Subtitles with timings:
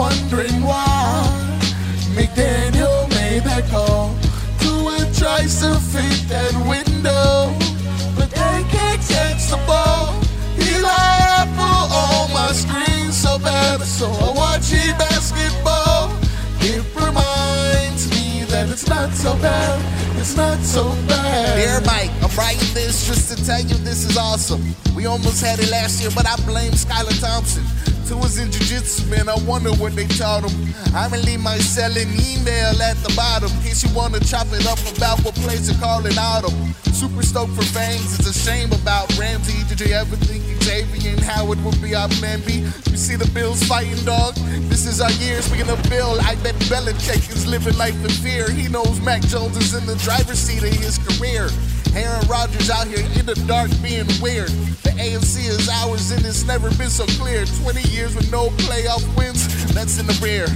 [0.00, 1.28] wondering why.
[2.16, 4.16] McDaniel made that call
[4.62, 7.52] to a tries to fit that window,
[8.16, 10.16] but they can't catch the ball.
[10.56, 16.16] Eli Apple on my screen so bad, so I watch e basketball.
[16.70, 19.76] It reminds me that it's not so bad,
[20.20, 21.56] it's not so bad.
[21.56, 24.62] Dear Mike, I'm writing this just to tell you this is awesome.
[24.94, 27.64] We almost had it last year, but I blame Skylar Thompson.
[28.06, 30.74] Tua was in jiu-jitsu, man, I wonder what they taught him.
[30.94, 33.50] I'ma leave my selling email at the bottom.
[33.50, 36.74] In case you wanna chop it up about what plays are calling autumn.
[36.92, 39.64] Super stoked for fangs, it's a shame about Ramsey.
[39.68, 42.66] Did you ever think Xavien Howard would be our plan B?
[42.90, 44.34] You see the Bills fighting, dog?
[44.68, 48.50] This is our year, speaking of Bill, I bet Belichick is living life in fear.
[48.50, 51.46] He knows Mac Jones is in the driver's seat of his career.
[51.94, 54.50] Aaron Rodgers out here in the dark being weird.
[54.82, 57.46] The AFC is ours and it's never been so clear.
[57.62, 60.46] 20 years with no playoff wins, that's in the rear.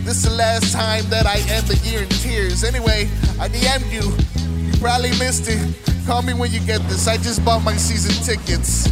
[0.00, 2.64] This is the last time that I end the year in tears.
[2.64, 3.06] Anyway,
[3.38, 4.16] I DM'd you.
[4.64, 5.60] You probably missed it.
[6.06, 7.06] Call me when you get this.
[7.06, 8.88] I just bought my season tickets.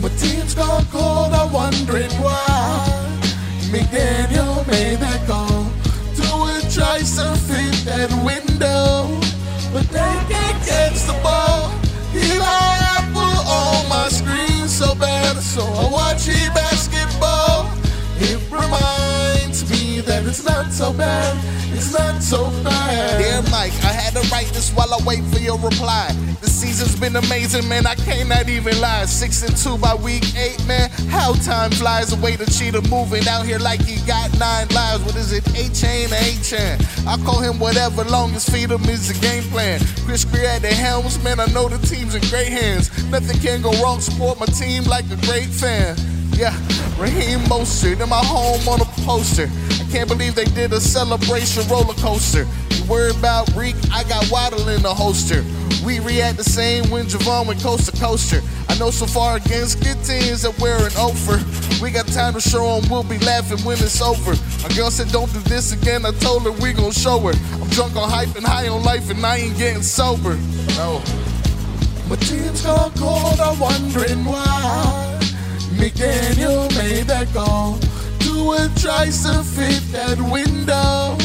[0.00, 3.18] My team's gone cold, I'm wondering why.
[3.74, 5.66] McDaniel made that call
[6.14, 9.23] to a tries to fit that window,
[9.74, 11.68] but they can't catch the ball.
[12.14, 17.68] Eli Apple on my screen so bad, so I watch e basketball.
[18.20, 18.93] It reminds
[20.34, 21.38] it's not so bad,
[21.72, 23.22] it's not so bad.
[23.22, 26.10] Dear Mike, I had to write this while I wait for your reply.
[26.40, 27.86] The season's been amazing, man.
[27.86, 29.04] I cannot even lie.
[29.04, 30.90] Six and two by week eight, man.
[31.08, 35.04] How time flies away The cheetah moving out here like he got nine lives.
[35.04, 35.46] What is it?
[35.54, 36.78] Eight chain or eight chain?
[37.06, 39.78] I call him whatever, long as feed him is the game plan.
[40.04, 41.38] Chris Grier at the helms, man.
[41.38, 42.90] I know the team's in great hands.
[43.08, 44.00] Nothing can go wrong.
[44.00, 45.94] Support my team like a great fan.
[46.34, 46.50] Yeah,
[46.98, 49.48] Raheem Mostert in my home on a poster.
[49.94, 52.48] Can't believe they did a celebration roller coaster.
[52.70, 55.44] You worry about Reek, I got Waddle in the holster.
[55.86, 58.40] We react the same when Jevon went coast to coaster.
[58.68, 61.38] I know so far against good teams that we're an over.
[61.80, 64.34] We got time to show them we'll be laughing when it's over.
[64.66, 66.04] My girl said don't do this again.
[66.04, 67.62] I told her we gon' show her.
[67.62, 70.34] I'm drunk on hype and high on life and I ain't getting sober.
[70.74, 70.98] No.
[72.08, 75.20] My team's gone cold, I'm wondering why.
[75.78, 77.78] McDaniel made that call
[78.34, 81.16] a tries to fit that window,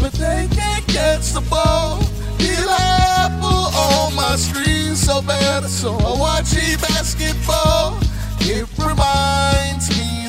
[0.00, 2.00] but they can't catch the ball.
[2.40, 2.88] Eli
[3.24, 7.98] Apple on my screen so bad, so I watch basketball.
[8.40, 8.68] It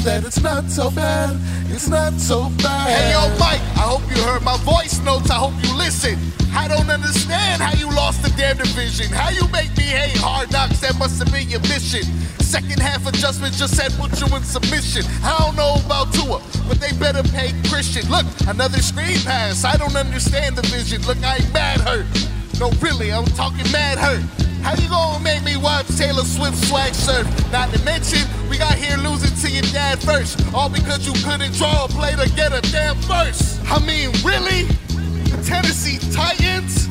[0.05, 1.35] that it's not so bad,
[1.73, 2.93] it's not so bad.
[2.93, 5.31] Hey yo, Mike, I hope you heard my voice notes.
[5.31, 6.15] I hope you listen.
[6.53, 9.09] I don't understand how you lost the damn division.
[9.09, 10.79] How you make me hate hard knocks?
[10.79, 12.05] That must have been your mission.
[12.37, 15.03] Second half adjustment just said put you in submission.
[15.25, 18.05] I don't know about Tua, but they better pay Christian.
[18.09, 19.65] Look, another screen pass.
[19.65, 21.01] I don't understand the vision.
[21.09, 22.05] Look, I ain't mad hurt.
[22.59, 24.23] No, really, I'm talking mad hurt.
[24.63, 27.27] How you gonna make me watch Taylor Swift swag surf?
[27.51, 30.41] Not to mention, we got here losing to your dad first.
[30.53, 33.59] All because you couldn't draw a play to get a damn first.
[33.65, 34.63] I mean, really?
[35.29, 36.87] The Tennessee Titans?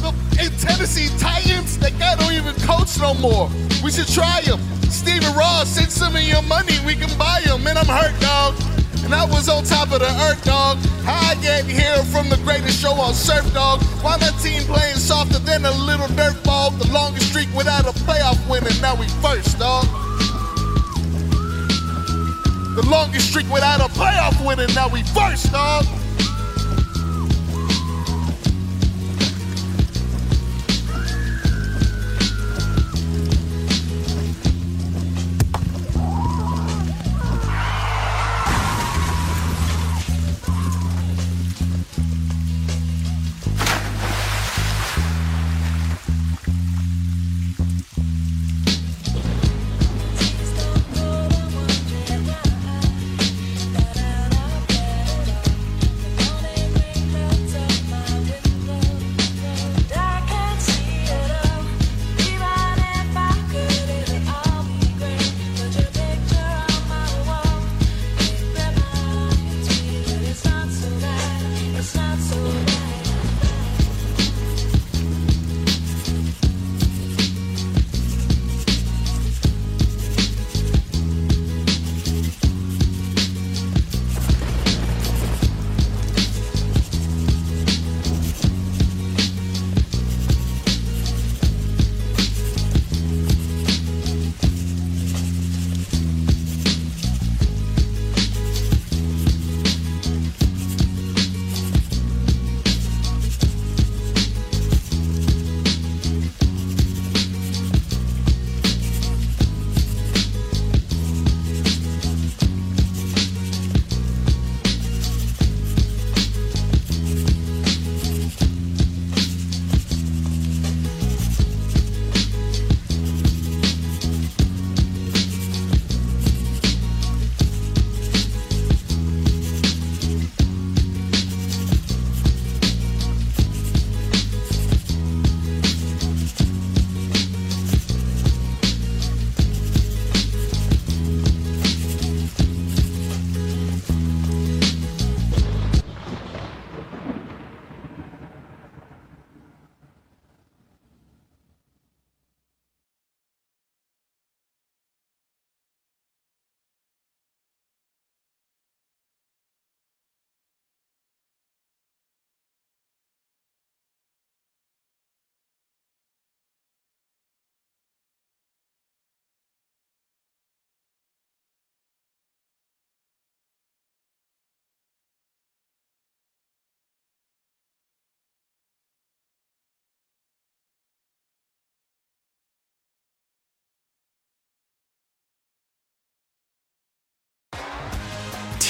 [0.00, 1.78] The in Tennessee Titans?
[1.78, 3.50] That guy don't even coach no more.
[3.82, 4.60] We should try him.
[4.88, 7.64] Stephen Ross, send some of your money, we can buy him.
[7.64, 8.54] Man, I'm hurt, dog.
[9.04, 10.78] And I was on top of the earth, dog.
[11.04, 13.82] How I get here from the greatest show on surf, dog.
[14.02, 16.70] Why my team playing softer than a little dirt ball?
[16.70, 19.86] The longest streak without a playoff win, and now we first, dog.
[22.74, 25.84] The longest streak without a playoff win, and now we first, dog.